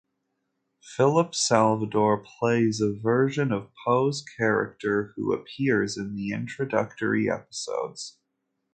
[0.81, 8.17] Philip Salvador plays a version of Poe's character who appears in the introductory episodes.